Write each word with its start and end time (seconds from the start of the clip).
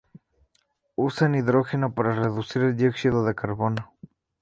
Usan 0.95 1.35
hidrógeno 1.35 1.93
para 1.93 2.15
reducir 2.15 2.63
el 2.63 2.75
dióxido 2.75 3.23
de 3.23 3.35
carbono. 3.35 3.93